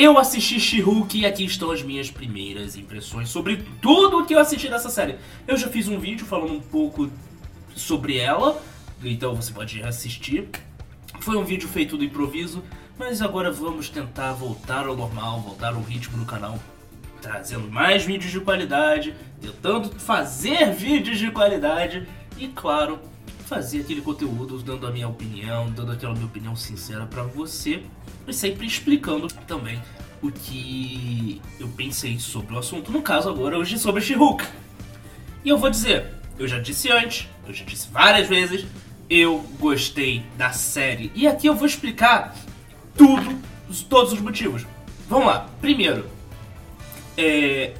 [0.00, 4.38] Eu assisti She-Hulk e aqui estão as minhas primeiras impressões sobre tudo o que eu
[4.38, 5.16] assisti dessa série.
[5.44, 7.10] Eu já fiz um vídeo falando um pouco
[7.74, 8.62] sobre ela,
[9.02, 10.48] então você pode assistir.
[11.18, 12.62] Foi um vídeo feito do improviso,
[12.96, 16.60] mas agora vamos tentar voltar ao normal, voltar ao ritmo do canal,
[17.20, 22.06] trazendo mais vídeos de qualidade, tentando fazer vídeos de qualidade
[22.38, 23.00] e, claro,
[23.48, 27.82] fazer aquele conteúdo dando a minha opinião, dando aquela minha opinião sincera para você
[28.26, 29.80] e sempre explicando também
[30.20, 32.92] o que eu pensei sobre o assunto.
[32.92, 34.44] No caso, agora, hoje sobre She-Hulk.
[35.42, 38.66] E eu vou dizer, eu já disse antes, eu já disse várias vezes,
[39.08, 41.10] eu gostei da série.
[41.14, 42.36] E aqui eu vou explicar
[42.94, 43.38] tudo,
[43.88, 44.66] todos os motivos.
[45.08, 45.48] Vamos lá.
[45.58, 46.06] Primeiro,
[47.16, 47.72] é,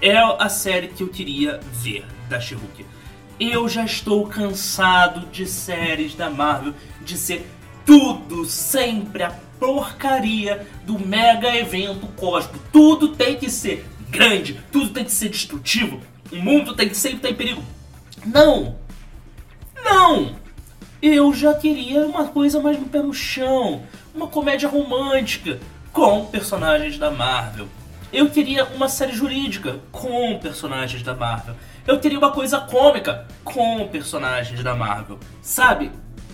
[0.00, 2.93] é a série que eu queria ver da She-Hulk.
[3.38, 7.48] Eu já estou cansado de séries da Marvel de ser
[7.84, 12.60] tudo sempre a porcaria do mega evento cósmico.
[12.72, 16.00] Tudo tem que ser grande, tudo tem que ser destrutivo,
[16.30, 17.62] o mundo tem que sempre estar em perigo.
[18.24, 18.76] Não!
[19.82, 20.36] Não!
[21.02, 23.82] Eu já queria uma coisa mais no pé no chão,
[24.14, 25.58] uma comédia romântica
[25.92, 27.68] com personagens da Marvel.
[28.14, 31.56] Eu queria uma série jurídica com personagens da Marvel.
[31.84, 35.18] Eu queria uma coisa cômica com personagens da Marvel.
[35.42, 35.90] Sabe?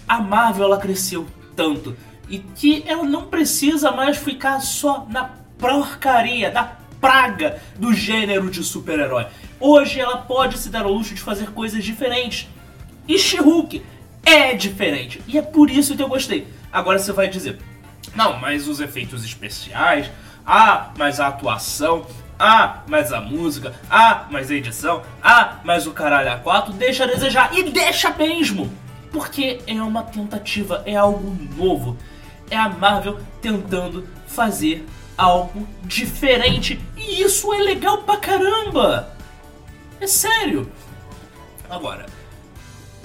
[0.06, 1.96] A Marvel ela cresceu tanto
[2.28, 6.64] e que ela não precisa mais ficar só na porcaria, na
[7.00, 9.28] praga do gênero de super-herói.
[9.58, 12.46] Hoje ela pode se dar ao luxo de fazer coisas diferentes.
[13.08, 13.82] E She-Hulk
[14.22, 15.22] é diferente.
[15.26, 16.46] E é por isso que eu gostei.
[16.70, 17.58] Agora você vai dizer:
[18.14, 20.10] "Não, mas os efeitos especiais,
[20.44, 22.06] ah, mas a atuação,
[22.38, 27.06] ah, mas a música, ah, mas a edição, ah, mas o caralho A4 deixa a
[27.06, 27.56] desejar.
[27.56, 28.72] E deixa mesmo!
[29.12, 31.96] Porque é uma tentativa, é algo novo.
[32.50, 34.86] É a Marvel tentando fazer
[35.18, 36.80] algo diferente.
[36.96, 39.14] E isso é legal pra caramba!
[40.00, 40.70] É sério!
[41.68, 42.06] Agora,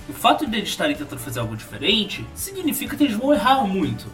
[0.08, 4.06] o fato de eles estarem tentando fazer algo diferente significa que eles vão errar muito.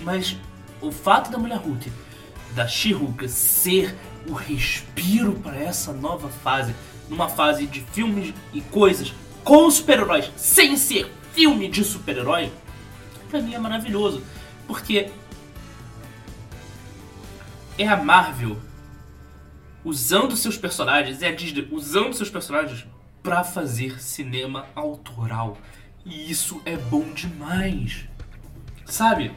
[0.00, 0.36] Mas
[0.80, 1.90] o fato da Mulher Hulk
[2.54, 3.96] da She-Hulk ser
[4.28, 6.74] o respiro para essa nova fase,
[7.08, 9.12] numa fase de filmes e coisas
[9.44, 12.52] com super-heróis, sem ser filme de super-herói,
[13.28, 14.22] pra mim é maravilhoso.
[14.66, 15.10] Porque
[17.78, 18.56] é a Marvel
[19.84, 22.86] usando seus personagens, é a Disney usando seus personagens
[23.22, 25.58] para fazer cinema autoral.
[26.04, 28.08] E isso é bom demais.
[28.84, 29.32] Sabe?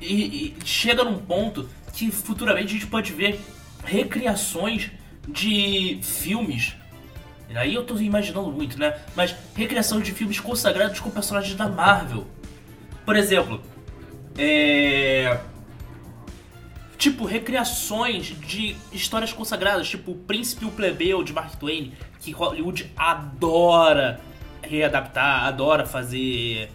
[0.00, 3.40] E, e, chega num ponto que futuramente a gente pode ver
[3.84, 4.90] recriações
[5.28, 6.74] de filmes.
[7.54, 8.98] Aí eu tô imaginando muito, né?
[9.14, 12.26] Mas recriação de filmes consagrados com personagens da Marvel.
[13.04, 13.60] Por exemplo,
[14.38, 15.38] é.
[16.96, 22.30] Tipo, recriações de histórias consagradas, tipo O Príncipe e o Plebeu de Mark Twain, que
[22.30, 24.20] Hollywood adora
[24.62, 26.70] readaptar, adora fazer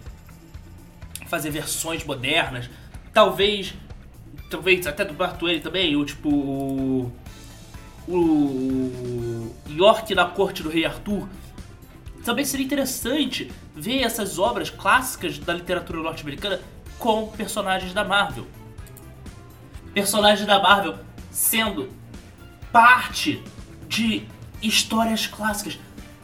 [1.27, 2.69] fazer versões modernas
[3.15, 3.73] talvez.
[4.51, 6.29] Talvez até do Bartueli também, ou tipo.
[6.29, 7.11] O,
[8.07, 11.27] o York na corte do rei Arthur.
[12.23, 16.59] Também seria interessante ver essas obras clássicas da literatura norte-americana
[16.99, 18.45] com personagens da Marvel.
[19.93, 20.97] Personagens da Marvel
[21.31, 21.89] sendo
[22.71, 23.41] parte
[23.87, 24.27] de
[24.61, 25.79] histórias clássicas.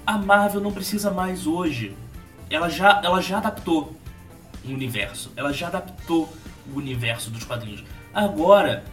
[0.06, 1.96] A Marvel não precisa mais hoje.
[2.50, 3.96] Ela já, ela já adaptou
[4.64, 5.32] o universo.
[5.36, 6.32] Ela já adaptou
[6.74, 7.84] o universo dos quadrinhos.
[8.14, 8.84] Agora,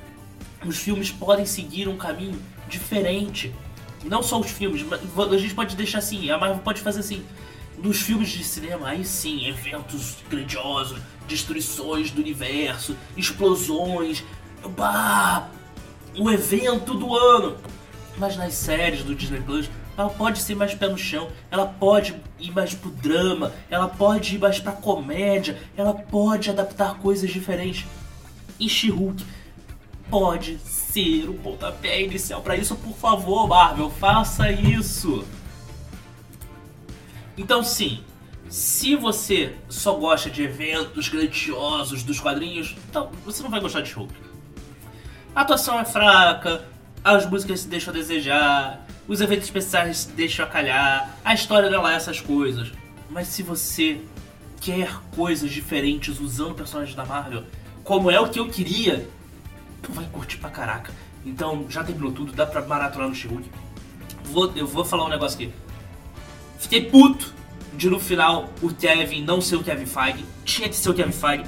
[0.64, 3.54] os filmes podem seguir um caminho diferente.
[4.04, 7.24] Não só os filmes, mas a gente pode deixar assim, a Marvel pode fazer assim.
[7.82, 14.24] Nos filmes de cinema, aí sim, eventos grandiosos, destruições do universo, explosões,
[14.76, 15.48] bah,
[16.16, 17.56] o evento do ano.
[18.16, 22.14] Mas nas séries do Disney Plus, ela pode ser mais pé no chão, ela pode
[22.38, 27.84] ir mais pro drama, ela pode ir mais pra comédia, ela pode adaptar coisas diferentes.
[28.60, 29.24] E She-Hulk
[30.08, 35.24] pode ser o pontapé inicial para isso, por favor, Marvel, faça isso.
[37.36, 38.04] Então sim,
[38.48, 43.92] se você só gosta de eventos grandiosos dos quadrinhos, então você não vai gostar de
[43.92, 44.14] Hulk.
[45.34, 46.64] A atuação é fraca,
[47.02, 51.88] as músicas se deixam a desejar, os eventos especiais deixam a calhar, a história não
[51.88, 52.70] é essas coisas.
[53.08, 54.02] Mas se você
[54.60, 57.44] quer coisas diferentes usando personagens da Marvel,
[57.82, 59.08] como é o que eu queria,
[59.82, 60.92] tu vai curtir pra caraca.
[61.24, 63.48] Então, já terminou tudo, dá pra maratonar no She-Hulk.
[64.24, 65.52] Vou, eu vou falar um negócio aqui.
[66.58, 67.32] Fiquei puto
[67.72, 70.24] de no final o Kevin não ser o Kevin Feige.
[70.44, 71.44] Tinha que ser o Kevin Feige.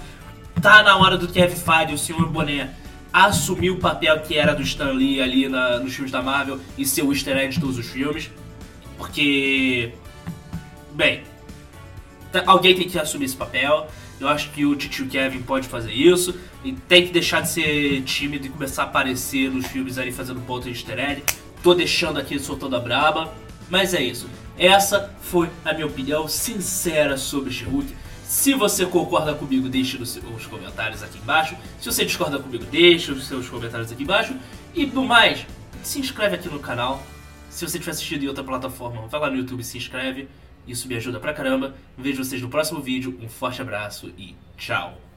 [0.62, 2.70] tá na hora do Kevin Feige, o senhor Boné,
[3.12, 6.84] assumir o papel que era do Stan Lee ali na, nos filmes da Marvel e
[6.84, 8.30] ser o easter egg de todos os filmes.
[8.96, 9.92] Porque.
[10.92, 11.22] Bem.
[12.32, 13.88] tá- Alguém tem que assumir esse papel.
[14.20, 16.38] Eu acho que o tio Kevin pode fazer isso.
[16.62, 20.40] E tem que deixar de ser tímido e começar a aparecer nos filmes ali fazendo
[20.40, 21.22] ponto de easter egg.
[21.62, 23.32] Tô deixando aqui, soltando a braba.
[23.70, 24.28] Mas é isso.
[24.58, 27.94] Essa foi a minha opinião sincera sobre She-Hulk.
[28.30, 31.56] Se você concorda comigo, deixe nos seus comentários aqui embaixo.
[31.80, 34.36] Se você discorda comigo, deixe os seus comentários aqui embaixo.
[34.72, 35.44] E do mais,
[35.82, 37.02] se inscreve aqui no canal.
[37.50, 40.28] Se você tiver assistido em outra plataforma, vai lá no YouTube e se inscreve.
[40.64, 41.74] Isso me ajuda pra caramba.
[41.98, 43.18] Vejo vocês no próximo vídeo.
[43.20, 45.09] Um forte abraço e tchau.